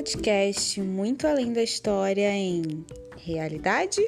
podcast 0.00 0.80
Muito 0.80 1.26
Além 1.26 1.52
da 1.52 1.62
História 1.62 2.30
em 2.30 2.86
Realidade 3.18 4.00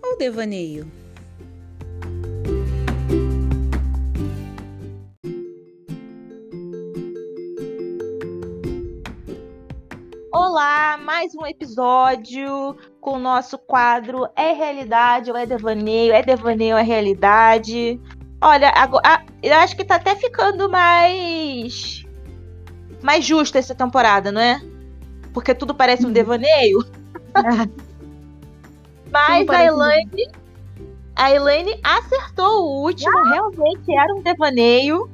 ou 0.00 0.16
Devaneio? 0.16 0.88
Olá, 10.32 10.96
mais 10.98 11.34
um 11.34 11.44
episódio 11.44 12.76
com 13.00 13.14
o 13.14 13.18
nosso 13.18 13.58
quadro 13.58 14.28
É 14.36 14.52
Realidade 14.52 15.32
ou 15.32 15.36
É 15.36 15.46
Devaneio? 15.46 16.12
É 16.12 16.22
Devaneio 16.22 16.76
ou 16.76 16.80
É 16.80 16.84
Realidade? 16.84 18.00
Olha, 18.40 18.68
agora, 18.68 19.26
eu 19.42 19.54
acho 19.54 19.74
que 19.74 19.84
tá 19.84 19.96
até 19.96 20.14
ficando 20.14 20.70
mais 20.70 22.06
mais 23.02 23.24
justa 23.24 23.58
essa 23.58 23.74
temporada, 23.74 24.30
não 24.30 24.40
é? 24.40 24.79
Porque 25.32 25.54
tudo 25.54 25.74
parece 25.74 26.06
um 26.06 26.12
devaneio. 26.12 26.84
Mas 29.10 29.48
a 29.48 29.64
Elaine, 29.64 30.28
a 31.16 31.30
Elaine 31.32 31.80
acertou 31.82 32.64
o 32.64 32.82
último, 32.84 33.16
ah! 33.18 33.30
realmente 33.30 33.92
era 33.92 34.14
um 34.14 34.22
devaneio. 34.22 35.10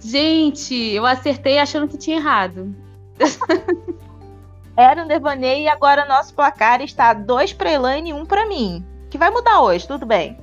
Gente, 0.00 0.74
eu 0.74 1.04
acertei 1.06 1.58
achando 1.58 1.88
que 1.88 1.98
tinha 1.98 2.18
errado. 2.18 2.74
era 4.76 5.02
um 5.02 5.06
devaneio 5.08 5.64
e 5.64 5.68
agora 5.68 6.06
nosso 6.06 6.34
placar 6.34 6.80
está 6.80 7.12
dois 7.12 7.52
para 7.52 7.72
Elaine 7.72 8.10
e 8.10 8.12
um 8.12 8.24
para 8.24 8.46
mim. 8.46 8.84
Que 9.10 9.18
vai 9.18 9.30
mudar 9.30 9.60
hoje, 9.62 9.86
tudo 9.86 10.06
bem. 10.06 10.38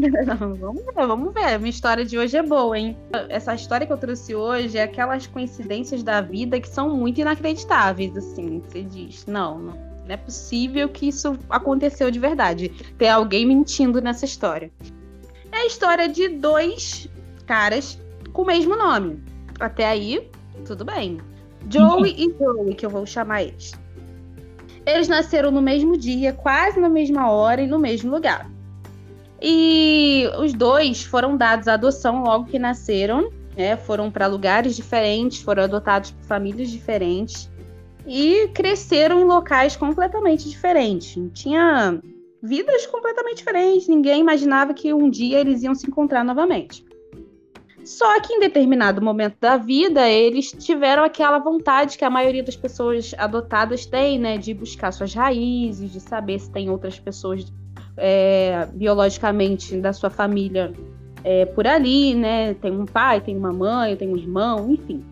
vamos 0.58 0.84
ver, 0.84 1.06
vamos 1.06 1.34
ver. 1.34 1.58
Minha 1.58 1.70
história 1.70 2.04
de 2.04 2.18
hoje 2.18 2.36
é 2.36 2.42
boa, 2.42 2.78
hein? 2.78 2.96
Essa 3.28 3.54
história 3.54 3.86
que 3.86 3.92
eu 3.92 3.98
trouxe 3.98 4.34
hoje 4.34 4.78
é 4.78 4.82
aquelas 4.82 5.26
coincidências 5.26 6.02
da 6.02 6.20
vida 6.20 6.60
que 6.60 6.68
são 6.68 6.96
muito 6.96 7.20
inacreditáveis, 7.20 8.16
assim. 8.16 8.62
Você 8.66 8.82
diz, 8.82 9.26
não, 9.26 9.58
não, 9.58 9.74
não 9.74 10.14
é 10.14 10.16
possível 10.16 10.88
que 10.88 11.08
isso 11.08 11.38
aconteceu 11.48 12.10
de 12.10 12.18
verdade. 12.18 12.68
Tem 12.96 13.08
alguém 13.08 13.46
mentindo 13.46 14.00
nessa 14.00 14.24
história. 14.24 14.70
É 15.52 15.58
a 15.58 15.66
história 15.66 16.08
de 16.08 16.28
dois 16.28 17.08
caras 17.46 17.98
com 18.32 18.42
o 18.42 18.46
mesmo 18.46 18.76
nome. 18.76 19.22
Até 19.58 19.86
aí, 19.86 20.28
tudo 20.64 20.84
bem. 20.84 21.18
Joey 21.68 22.14
e 22.18 22.34
Joey, 22.38 22.74
que 22.74 22.86
eu 22.86 22.90
vou 22.90 23.04
chamar 23.04 23.42
eles. 23.42 23.72
Eles 24.86 25.08
nasceram 25.08 25.50
no 25.50 25.60
mesmo 25.60 25.96
dia, 25.96 26.32
quase 26.32 26.80
na 26.80 26.88
mesma 26.88 27.30
hora 27.30 27.60
e 27.60 27.66
no 27.66 27.78
mesmo 27.78 28.10
lugar. 28.10 28.49
E 29.42 30.28
os 30.38 30.52
dois 30.52 31.02
foram 31.02 31.36
dados 31.36 31.66
à 31.66 31.74
adoção 31.74 32.22
logo 32.22 32.46
que 32.46 32.58
nasceram, 32.58 33.30
né? 33.56 33.76
Foram 33.76 34.10
para 34.10 34.26
lugares 34.26 34.76
diferentes, 34.76 35.40
foram 35.40 35.62
adotados 35.62 36.10
por 36.10 36.24
famílias 36.24 36.70
diferentes 36.70 37.50
e 38.06 38.48
cresceram 38.54 39.20
em 39.20 39.24
locais 39.24 39.76
completamente 39.76 40.48
diferentes. 40.48 41.16
Tinha 41.32 42.00
vidas 42.42 42.86
completamente 42.86 43.38
diferentes. 43.38 43.88
Ninguém 43.88 44.20
imaginava 44.20 44.74
que 44.74 44.92
um 44.92 45.08
dia 45.08 45.40
eles 45.40 45.62
iam 45.62 45.74
se 45.74 45.86
encontrar 45.86 46.24
novamente. 46.24 46.84
Só 47.84 48.20
que 48.20 48.34
em 48.34 48.40
determinado 48.40 49.00
momento 49.00 49.36
da 49.40 49.56
vida, 49.56 50.08
eles 50.08 50.52
tiveram 50.52 51.02
aquela 51.02 51.38
vontade 51.38 51.96
que 51.96 52.04
a 52.04 52.10
maioria 52.10 52.42
das 52.42 52.56
pessoas 52.56 53.14
adotadas 53.16 53.86
tem, 53.86 54.18
né? 54.18 54.36
De 54.36 54.52
buscar 54.52 54.92
suas 54.92 55.14
raízes, 55.14 55.90
de 55.90 56.00
saber 56.00 56.38
se 56.38 56.50
tem 56.50 56.68
outras 56.68 57.00
pessoas 57.00 57.50
é, 57.96 58.66
biologicamente 58.72 59.76
da 59.76 59.92
sua 59.92 60.10
família 60.10 60.72
é, 61.24 61.44
por 61.46 61.66
ali, 61.66 62.14
né? 62.14 62.54
Tem 62.54 62.70
um 62.70 62.86
pai, 62.86 63.20
tem 63.20 63.36
uma 63.36 63.52
mãe, 63.52 63.96
tem 63.96 64.08
um 64.08 64.16
irmão, 64.16 64.70
enfim. 64.70 65.04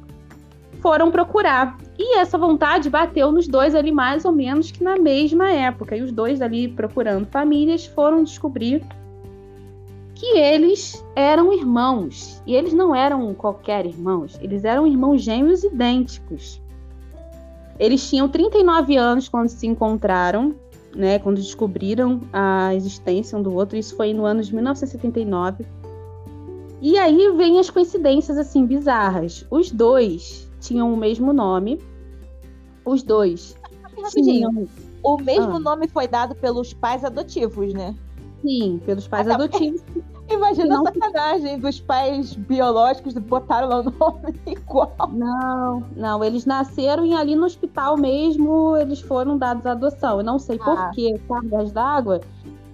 Foram 0.80 1.10
procurar. 1.10 1.76
E 1.98 2.18
essa 2.18 2.38
vontade 2.38 2.88
bateu 2.88 3.32
nos 3.32 3.48
dois 3.48 3.74
ali 3.74 3.90
mais 3.90 4.24
ou 4.24 4.32
menos 4.32 4.70
que 4.70 4.82
na 4.82 4.96
mesma 4.96 5.50
época. 5.50 5.96
E 5.96 6.02
os 6.02 6.12
dois 6.12 6.40
ali 6.40 6.68
procurando 6.68 7.26
famílias 7.26 7.86
foram 7.86 8.22
descobrir 8.22 8.82
que 10.14 10.36
eles 10.36 11.04
eram 11.14 11.52
irmãos. 11.52 12.42
E 12.46 12.54
eles 12.54 12.72
não 12.72 12.94
eram 12.94 13.32
qualquer 13.34 13.86
irmãos, 13.86 14.38
eles 14.42 14.64
eram 14.64 14.86
irmãos 14.86 15.22
gêmeos 15.22 15.62
idênticos. 15.62 16.60
Eles 17.78 18.08
tinham 18.08 18.28
39 18.28 18.96
anos 18.96 19.28
quando 19.28 19.48
se 19.48 19.66
encontraram 19.66 20.54
né, 20.94 21.18
quando 21.18 21.36
descobriram 21.36 22.20
a 22.32 22.74
existência 22.74 23.36
um 23.38 23.42
do 23.42 23.54
outro, 23.54 23.76
isso 23.76 23.96
foi 23.96 24.12
no 24.12 24.24
ano 24.24 24.42
de 24.42 24.54
1979. 24.54 25.66
E 26.80 26.96
aí 26.96 27.32
vem 27.36 27.58
as 27.58 27.70
coincidências 27.70 28.38
assim 28.38 28.64
bizarras. 28.64 29.44
Os 29.50 29.70
dois 29.70 30.48
tinham 30.60 30.92
o 30.92 30.96
mesmo 30.96 31.32
nome. 31.32 31.80
Os 32.84 33.02
dois 33.02 33.56
tinham 34.10 34.68
o 35.02 35.16
mesmo 35.20 35.56
ah. 35.56 35.60
nome 35.60 35.88
foi 35.88 36.06
dado 36.08 36.34
pelos 36.34 36.72
pais 36.74 37.04
adotivos, 37.04 37.72
né? 37.72 37.94
Sim, 38.42 38.80
pelos 38.84 39.08
pais 39.08 39.28
adotivos. 39.28 39.82
Imagina 40.30 40.76
não... 40.76 40.82
a 40.82 40.92
sacanagem 40.92 41.58
dos 41.58 41.80
pais 41.80 42.34
biológicos 42.34 43.14
botaram 43.14 43.68
lá 43.68 43.80
o 43.80 43.82
nome 43.84 44.34
igual. 44.46 44.94
Não, 45.12 45.82
não, 45.96 46.22
eles 46.22 46.44
nasceram 46.44 47.04
e 47.06 47.14
ali 47.14 47.34
no 47.34 47.46
hospital 47.46 47.96
mesmo 47.96 48.76
eles 48.76 49.00
foram 49.00 49.38
dados 49.38 49.64
à 49.64 49.72
adoção. 49.72 50.18
Eu 50.18 50.24
não 50.24 50.38
sei 50.38 50.58
ah. 50.60 50.64
por 50.64 50.90
que 50.90 51.18
cargas 51.26 51.72
d'água 51.72 52.20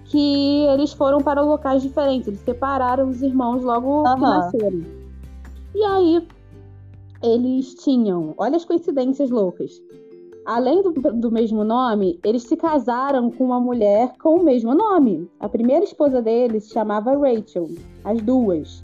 que 0.05 0.65
eles 0.67 0.93
foram 0.93 1.19
para 1.19 1.41
locais 1.41 1.81
diferentes. 1.81 2.27
Eles 2.27 2.41
separaram 2.41 3.09
os 3.09 3.21
irmãos 3.21 3.63
logo 3.63 4.03
que 4.03 4.21
nasceram. 4.21 4.83
E 5.73 5.83
aí 5.83 6.27
eles 7.21 7.73
tinham, 7.75 8.33
olha 8.37 8.55
as 8.55 8.65
coincidências 8.65 9.29
loucas. 9.29 9.81
Além 10.45 10.83
do, 10.83 10.91
do, 10.91 11.31
mesmo 11.31 11.63
nome, 11.63 12.19
eles 12.23 12.43
se 12.43 12.55
casaram 12.55 13.31
com 13.31 13.45
uma 13.45 13.59
mulher 13.59 14.13
com 14.21 14.35
o 14.35 14.43
mesmo 14.43 14.75
nome. 14.75 15.27
A 15.39 15.49
primeira 15.49 15.83
esposa 15.83 16.21
deles 16.21 16.65
se 16.65 16.73
chamava 16.73 17.17
Rachel, 17.17 17.67
as 18.03 18.21
duas. 18.21 18.83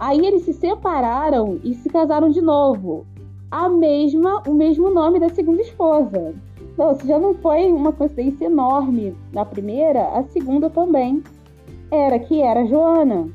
Aí 0.00 0.26
eles 0.26 0.42
se 0.42 0.52
separaram 0.52 1.60
e 1.62 1.74
se 1.74 1.88
casaram 1.88 2.28
de 2.28 2.40
novo. 2.40 3.06
A 3.52 3.68
mesma, 3.68 4.42
o 4.48 4.52
mesmo 4.52 4.90
nome 4.90 5.20
da 5.20 5.28
segunda 5.28 5.62
esposa. 5.62 6.34
Então, 6.60 6.92
se 6.96 7.06
já 7.06 7.20
não 7.20 7.34
foi 7.34 7.70
uma 7.70 7.92
coincidência 7.92 8.46
enorme 8.46 9.16
na 9.32 9.44
primeira, 9.44 10.08
a 10.08 10.24
segunda 10.24 10.68
também 10.68 11.22
era 11.88 12.18
que 12.18 12.42
era 12.42 12.66
Joana. 12.66 13.28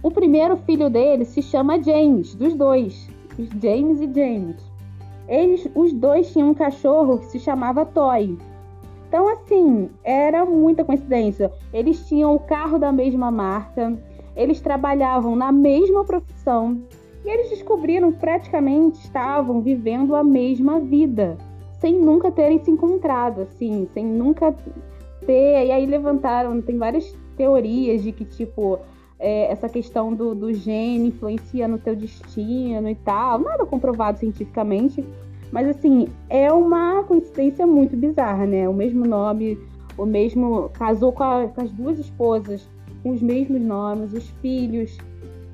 O 0.00 0.12
primeiro 0.12 0.56
filho 0.58 0.88
deles 0.88 1.26
se 1.26 1.42
chama 1.42 1.82
James, 1.82 2.36
dos 2.36 2.54
dois, 2.54 3.10
James 3.60 4.00
e 4.00 4.08
James. 4.14 4.77
Eles, 5.28 5.68
os 5.74 5.92
dois 5.92 6.32
tinham 6.32 6.50
um 6.50 6.54
cachorro 6.54 7.18
que 7.18 7.26
se 7.26 7.38
chamava 7.38 7.84
Toy. 7.84 8.38
Então, 9.08 9.28
assim, 9.28 9.90
era 10.02 10.44
muita 10.44 10.84
coincidência. 10.84 11.52
Eles 11.72 12.06
tinham 12.08 12.34
o 12.34 12.40
carro 12.40 12.78
da 12.78 12.90
mesma 12.90 13.30
marca, 13.30 13.96
eles 14.34 14.60
trabalhavam 14.60 15.36
na 15.36 15.52
mesma 15.52 16.04
profissão 16.04 16.80
e 17.24 17.28
eles 17.28 17.50
descobriram 17.50 18.12
que 18.12 18.18
praticamente 18.18 18.98
estavam 19.00 19.60
vivendo 19.60 20.14
a 20.14 20.22
mesma 20.22 20.78
vida, 20.78 21.36
sem 21.80 21.94
nunca 21.94 22.30
terem 22.30 22.62
se 22.62 22.70
encontrado, 22.70 23.42
assim, 23.42 23.88
sem 23.92 24.06
nunca 24.06 24.54
ter. 25.26 25.66
E 25.66 25.70
aí 25.72 25.84
levantaram, 25.84 26.60
tem 26.62 26.78
várias 26.78 27.12
teorias 27.36 28.02
de 28.02 28.12
que, 28.12 28.24
tipo, 28.24 28.78
é, 29.18 29.50
essa 29.50 29.68
questão 29.68 30.14
do, 30.14 30.34
do 30.34 30.52
gene 30.52 31.08
influencia 31.08 31.66
no 31.66 31.78
teu 31.78 31.96
destino 31.96 32.88
e 32.88 32.94
tal. 32.94 33.38
Nada 33.38 33.66
comprovado 33.66 34.18
cientificamente. 34.18 35.04
Mas 35.50 35.66
assim, 35.68 36.08
é 36.28 36.52
uma 36.52 37.02
coincidência 37.04 37.66
muito 37.66 37.96
bizarra, 37.96 38.46
né? 38.46 38.68
O 38.68 38.74
mesmo 38.74 39.06
nome, 39.06 39.58
o 39.96 40.04
mesmo. 40.04 40.70
casou 40.74 41.12
com, 41.12 41.24
a, 41.24 41.48
com 41.48 41.62
as 41.62 41.70
duas 41.72 41.98
esposas, 41.98 42.68
com 43.02 43.10
os 43.10 43.22
mesmos 43.22 43.60
nomes, 43.60 44.12
os 44.12 44.28
filhos 44.42 44.96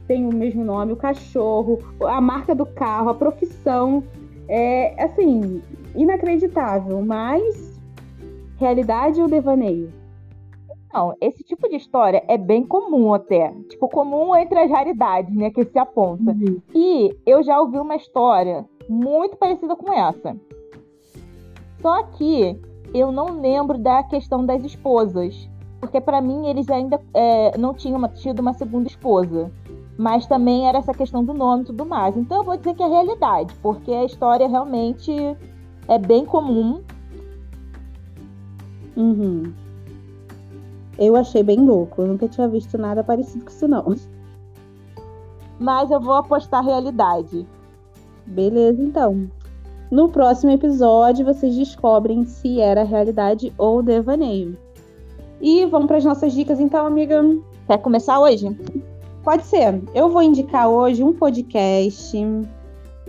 têm 0.06 0.26
o 0.26 0.34
mesmo 0.34 0.62
nome, 0.64 0.92
o 0.92 0.97
cachorro, 0.97 1.78
a 2.03 2.21
marca 2.21 2.54
do 2.54 2.66
carro, 2.66 3.10
a 3.10 3.15
profissão. 3.15 4.03
É 4.47 5.03
assim, 5.03 5.62
inacreditável, 5.94 7.00
mas 7.00 7.80
realidade 8.59 9.22
ou 9.22 9.28
devaneio? 9.28 9.91
Não, 10.94 11.12
esse 11.20 11.42
tipo 11.42 11.68
de 11.68 11.74
história 11.74 12.22
é 12.28 12.38
bem 12.38 12.64
comum 12.64 13.12
até. 13.12 13.52
Tipo, 13.68 13.88
comum 13.88 14.34
entre 14.36 14.56
as 14.60 14.70
raridades, 14.70 15.34
né? 15.34 15.50
Que 15.50 15.64
se 15.64 15.76
aponta. 15.76 16.30
Uhum. 16.30 16.62
E 16.72 17.16
eu 17.26 17.42
já 17.42 17.60
ouvi 17.60 17.80
uma 17.80 17.96
história 17.96 18.64
muito 18.88 19.36
parecida 19.36 19.74
com 19.74 19.92
essa. 19.92 20.36
Só 21.82 22.04
que 22.04 22.56
eu 22.94 23.10
não 23.10 23.41
lembro 23.41 23.76
da 23.76 24.04
questão 24.04 24.46
das 24.46 24.62
esposas. 24.62 25.50
Porque 25.80 26.00
para 26.00 26.20
mim 26.20 26.46
eles 26.46 26.70
ainda 26.70 27.00
é, 27.12 27.58
não 27.58 27.74
tinham 27.74 28.00
tido 28.10 28.38
uma 28.38 28.52
segunda 28.52 28.86
esposa. 28.86 29.50
Mas 29.98 30.26
também 30.28 30.68
era 30.68 30.78
essa 30.78 30.94
questão 30.94 31.24
do 31.24 31.34
nome 31.34 31.64
e 31.64 31.66
tudo 31.66 31.84
mais. 31.84 32.16
Então 32.16 32.38
eu 32.38 32.44
vou 32.44 32.56
dizer 32.56 32.72
que 32.74 32.82
é 32.84 32.86
realidade, 32.86 33.52
porque 33.56 33.91
a 33.91 34.04
história 34.04 34.46
realmente 34.46 35.12
é 35.88 35.98
bem 35.98 36.24
comum. 36.24 36.84
Uhum. 38.96 39.64
Eu 40.98 41.16
achei 41.16 41.42
bem 41.42 41.60
louco. 41.60 42.02
Eu 42.02 42.08
nunca 42.08 42.28
tinha 42.28 42.48
visto 42.48 42.78
nada 42.78 43.02
parecido 43.02 43.44
com 43.44 43.50
isso, 43.50 43.68
não. 43.68 43.96
Mas 45.58 45.91
eu 45.91 46.00
vou 46.00 46.14
apostar 46.14 46.64
realidade. 46.64 47.46
Beleza, 48.26 48.82
então. 48.82 49.28
No 49.91 50.08
próximo 50.08 50.50
episódio, 50.52 51.24
vocês 51.24 51.54
descobrem 51.54 52.24
se 52.24 52.60
era 52.60 52.82
realidade 52.82 53.52
ou 53.56 53.82
devaneio. 53.82 54.56
E 55.41 55.66
vamos 55.66 55.86
para 55.86 55.98
as 55.98 56.04
nossas 56.04 56.32
dicas, 56.32 56.58
então, 56.58 56.86
amiga. 56.86 57.22
Quer 57.66 57.78
começar 57.78 58.18
hoje? 58.18 58.56
Pode 59.22 59.44
ser. 59.44 59.82
Eu 59.94 60.08
vou 60.08 60.22
indicar 60.22 60.68
hoje 60.68 61.02
um 61.02 61.12
podcast 61.12 62.16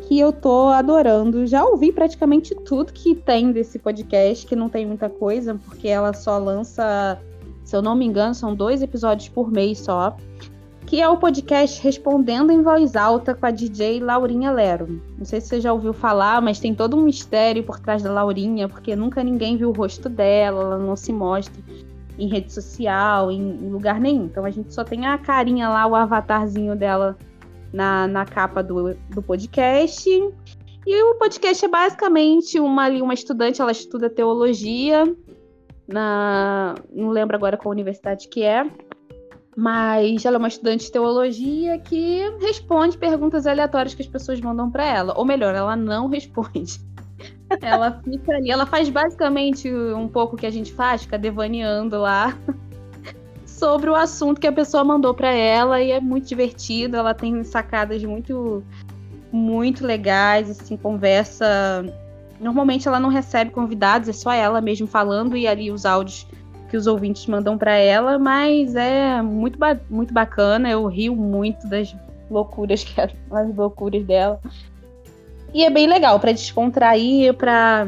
que 0.08 0.20
eu 0.20 0.32
tô 0.32 0.68
adorando. 0.68 1.48
Já 1.48 1.66
ouvi 1.66 1.92
praticamente 1.92 2.54
tudo 2.56 2.94
que 2.94 3.16
tem 3.16 3.52
desse 3.52 3.80
podcast, 3.80 4.46
que 4.46 4.56
não 4.56 4.70
tem 4.70 4.86
muita 4.86 5.10
coisa, 5.10 5.60
porque 5.66 5.88
ela 5.88 6.14
só 6.14 6.38
lança, 6.38 7.20
se 7.66 7.76
eu 7.76 7.82
não 7.82 7.96
me 7.96 8.06
engano, 8.06 8.36
são 8.36 8.56
dois 8.56 8.84
episódios 8.84 9.28
por 9.28 9.52
mês 9.52 9.80
só. 9.80 10.16
Que 10.86 11.02
é 11.02 11.10
o 11.10 11.18
podcast 11.18 11.82
Respondendo 11.82 12.52
em 12.52 12.62
Voz 12.62 12.96
Alta 12.96 13.34
com 13.34 13.44
a 13.44 13.50
DJ 13.50 14.00
Laurinha 14.00 14.52
Lero. 14.52 15.02
Não 15.18 15.26
sei 15.26 15.42
se 15.42 15.48
você 15.48 15.60
já 15.60 15.74
ouviu 15.74 15.92
falar, 15.92 16.40
mas 16.44 16.60
tem 16.60 16.76
todo 16.76 16.96
um 16.96 17.02
mistério 17.02 17.64
por 17.64 17.80
trás 17.80 18.04
da 18.04 18.12
Laurinha, 18.12 18.70
porque 18.70 18.96
nunca 18.96 19.24
ninguém 19.24 19.58
viu 19.58 19.70
o 19.70 19.74
rosto 19.74 20.08
dela, 20.08 20.62
ela 20.62 20.78
não 20.78 20.96
se 20.96 21.12
mostra 21.12 21.60
em 22.20 22.30
rede 22.30 22.54
social, 22.54 23.32
em 23.32 23.68
lugar 23.68 24.00
nenhum. 24.00 24.26
Então 24.26 24.46
a 24.46 24.52
gente 24.52 24.72
só 24.72 24.84
tem 24.84 25.08
a 25.08 25.18
carinha 25.18 25.68
lá, 25.68 25.88
o 25.88 25.96
avatarzinho 25.96 26.76
dela 26.76 27.18
na, 27.74 28.08
na 28.08 28.26
capa 28.26 28.62
do, 28.62 28.94
do 29.10 29.24
podcast. 29.24 30.08
E 30.08 31.04
o 31.04 31.16
podcast 31.16 31.66
é 31.66 31.68
basicamente 31.68 32.60
uma 32.60 32.88
uma 32.90 33.14
estudante, 33.16 33.60
ela 33.60 33.72
estuda 33.72 34.08
teologia 34.08 35.04
na. 35.88 36.76
Não 36.92 37.10
lembro 37.10 37.36
agora 37.36 37.58
qual 37.58 37.72
universidade 37.72 38.28
que 38.28 38.44
é. 38.44 38.66
Mas 39.56 40.26
ela 40.26 40.36
é 40.36 40.40
uma 40.40 40.50
estudante 40.50 40.86
de 40.86 40.92
teologia 40.92 41.80
que 41.80 42.30
responde 42.42 42.98
perguntas 42.98 43.48
aleatórias 43.48 43.94
que 43.94 44.02
as 44.02 44.08
pessoas 44.08 44.42
mandam 44.42 44.70
para 44.70 44.86
ela. 44.86 45.14
Ou 45.16 45.24
melhor, 45.24 45.56
ela 45.56 45.76
não 45.76 46.08
responde. 46.10 46.80
ela 47.62 48.02
fica 48.04 48.36
ali, 48.36 48.52
ela 48.52 48.66
faz 48.66 48.90
basicamente 48.90 49.72
um 49.74 50.08
pouco 50.08 50.36
o 50.36 50.38
que 50.38 50.46
a 50.46 50.52
gente 50.52 50.74
faz, 50.74 51.04
fica 51.04 51.18
devaneando 51.18 51.98
lá 51.98 52.38
sobre 53.46 53.90
o 53.90 53.96
assunto 53.96 54.42
que 54.42 54.48
a 54.48 54.52
pessoa 54.52 54.84
mandou 54.84 55.14
para 55.14 55.32
ela 55.32 55.82
e 55.82 55.92
é 55.92 56.02
muito 56.02 56.28
divertido. 56.28 56.98
Ela 56.98 57.14
tem 57.14 57.42
sacadas 57.46 58.04
muito, 58.04 58.62
muito 59.32 59.86
legais, 59.86 60.50
assim, 60.50 60.76
conversa. 60.76 61.46
Normalmente 62.40 62.88
ela 62.88 63.00
não 63.00 63.10
recebe 63.10 63.52
convidados, 63.52 64.10
é 64.10 64.14
só 64.14 64.32
ela 64.32 64.62
mesmo 64.62 64.88
falando 64.88 65.38
e 65.38 65.48
ali 65.48 65.72
os 65.72 65.86
áudios 65.86 66.28
que 66.70 66.76
os 66.76 66.88
ouvintes 66.88 67.26
mandam 67.28 67.58
para 67.58 67.76
ela, 67.76 68.20
mas 68.20 68.76
é 68.76 69.22
muito, 69.22 69.58
ba 69.58 69.80
muito 69.90 70.14
bacana. 70.14 70.70
Eu 70.70 70.86
rio 70.88 71.16
muito 71.16 71.68
das 71.68 71.96
loucuras 72.30 72.84
que 72.84 73.00
é, 73.00 73.10
as 73.32 73.56
loucuras 73.56 74.04
dela. 74.04 74.40
E 75.54 75.64
é 75.64 75.70
bem 75.70 75.88
legal 75.88 76.20
para 76.20 76.34
descontrair, 76.34 77.34
para 77.34 77.88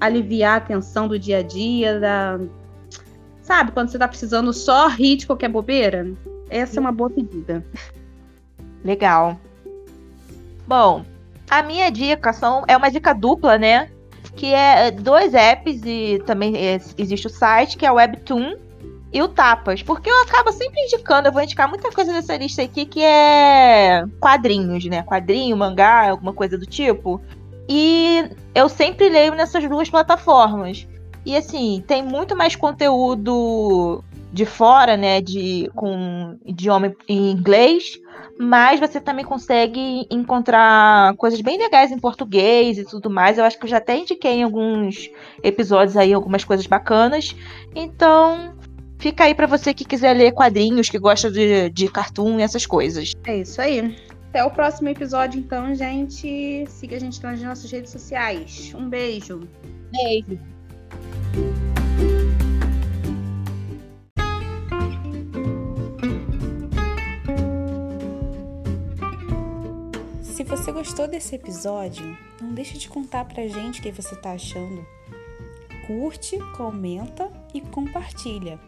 aliviar 0.00 0.56
a 0.56 0.60
tensão 0.60 1.06
do 1.06 1.16
dia 1.18 1.38
a 1.38 1.42
dia, 1.42 2.00
da, 2.00 2.40
Sabe, 3.44 3.72
quando 3.72 3.90
você 3.90 3.98
tá 3.98 4.08
precisando 4.08 4.54
só 4.54 4.88
rir 4.88 5.16
de 5.16 5.26
qualquer 5.26 5.50
bobeira? 5.50 6.10
Essa 6.48 6.78
é 6.78 6.80
uma 6.80 6.90
boa 6.90 7.10
pedida. 7.10 7.62
Legal. 8.82 9.38
Bom, 10.66 11.04
a 11.58 11.62
minha 11.62 11.90
dica 11.90 12.32
são, 12.32 12.64
é 12.66 12.76
uma 12.76 12.90
dica 12.90 13.12
dupla, 13.12 13.56
né? 13.56 13.88
Que 14.34 14.52
é 14.52 14.90
dois 14.90 15.34
apps 15.34 15.82
e 15.84 16.20
também 16.26 16.54
existe 16.98 17.28
o 17.28 17.30
site, 17.30 17.76
que 17.76 17.86
é 17.86 17.92
o 17.92 17.94
Webtoon 17.94 18.56
e 19.12 19.22
o 19.22 19.28
Tapas. 19.28 19.80
Porque 19.82 20.10
eu 20.10 20.22
acabo 20.22 20.50
sempre 20.50 20.80
indicando, 20.82 21.28
eu 21.28 21.32
vou 21.32 21.42
indicar 21.42 21.68
muita 21.68 21.92
coisa 21.92 22.12
nessa 22.12 22.36
lista 22.36 22.62
aqui 22.62 22.84
que 22.84 23.00
é 23.00 24.04
quadrinhos, 24.18 24.84
né? 24.86 25.02
Quadrinho, 25.02 25.56
mangá, 25.56 26.10
alguma 26.10 26.32
coisa 26.32 26.58
do 26.58 26.66
tipo. 26.66 27.20
E 27.68 28.28
eu 28.54 28.68
sempre 28.68 29.08
leio 29.08 29.34
nessas 29.34 29.68
duas 29.68 29.88
plataformas. 29.88 30.86
E 31.24 31.36
assim, 31.36 31.82
tem 31.86 32.02
muito 32.02 32.36
mais 32.36 32.56
conteúdo 32.56 34.02
de 34.34 34.44
fora, 34.44 34.96
né, 34.96 35.20
de 35.20 35.70
com 35.76 36.36
idioma 36.44 36.92
em 37.08 37.30
inglês, 37.30 38.00
mas 38.36 38.80
você 38.80 39.00
também 39.00 39.24
consegue 39.24 40.08
encontrar 40.10 41.14
coisas 41.16 41.40
bem 41.40 41.56
legais 41.56 41.92
em 41.92 41.98
português 42.00 42.76
e 42.76 42.84
tudo 42.84 43.08
mais. 43.08 43.38
Eu 43.38 43.44
acho 43.44 43.56
que 43.56 43.64
eu 43.64 43.68
já 43.68 43.76
até 43.76 43.96
indiquei 43.96 44.32
em 44.32 44.42
alguns 44.42 45.08
episódios 45.40 45.96
aí 45.96 46.12
algumas 46.12 46.42
coisas 46.42 46.66
bacanas. 46.66 47.36
Então, 47.76 48.52
fica 48.98 49.22
aí 49.22 49.36
para 49.36 49.46
você 49.46 49.72
que 49.72 49.84
quiser 49.84 50.14
ler 50.14 50.32
quadrinhos, 50.32 50.90
que 50.90 50.98
gosta 50.98 51.30
de, 51.30 51.70
de 51.70 51.86
cartoon 51.86 52.40
e 52.40 52.42
essas 52.42 52.66
coisas. 52.66 53.12
É 53.24 53.36
isso 53.36 53.60
aí. 53.60 53.96
Até 54.30 54.42
o 54.42 54.50
próximo 54.50 54.88
episódio, 54.88 55.38
então, 55.38 55.72
gente. 55.76 56.64
Siga 56.66 56.96
a 56.96 56.98
gente 56.98 57.22
nas 57.22 57.40
nossas 57.40 57.70
redes 57.70 57.92
sociais. 57.92 58.74
Um 58.76 58.88
beijo. 58.88 59.42
Beijo. 59.92 60.40
Gostou 70.84 71.08
desse 71.08 71.34
episódio, 71.34 72.14
não 72.38 72.52
deixe 72.52 72.76
de 72.76 72.90
contar 72.90 73.24
pra 73.24 73.48
gente 73.48 73.80
o 73.80 73.82
que 73.82 73.90
você 73.90 74.14
tá 74.14 74.32
achando. 74.32 74.86
Curte, 75.86 76.38
comenta 76.54 77.32
e 77.54 77.62
compartilha. 77.62 78.60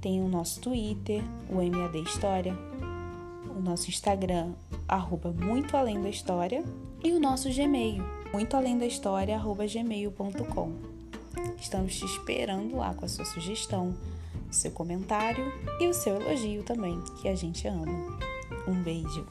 Tem 0.00 0.22
o 0.22 0.28
nosso 0.28 0.60
Twitter, 0.60 1.24
o 1.48 1.56
MAD 1.56 2.02
História, 2.02 2.56
o 3.56 3.60
nosso 3.60 3.90
Instagram, 3.90 4.52
arroba 4.86 5.32
Muito 5.32 5.76
Além 5.76 6.00
da 6.00 6.08
História, 6.08 6.62
e 7.02 7.10
o 7.10 7.18
nosso 7.18 7.52
Gmail, 7.52 8.04
muito 8.32 8.56
além 8.56 8.78
da 8.78 8.86
história, 8.86 9.34
arroba 9.34 9.66
gmail.com. 9.66 10.72
Estamos 11.60 11.98
te 11.98 12.04
esperando 12.04 12.76
lá 12.76 12.94
com 12.94 13.04
a 13.04 13.08
sua 13.08 13.24
sugestão, 13.24 13.92
o 14.48 14.54
seu 14.54 14.70
comentário 14.70 15.52
e 15.80 15.88
o 15.88 15.94
seu 15.94 16.14
elogio 16.20 16.62
também, 16.62 17.02
que 17.20 17.28
a 17.28 17.34
gente 17.34 17.66
ama. 17.66 17.90
Um 18.68 18.80
beijo! 18.84 19.26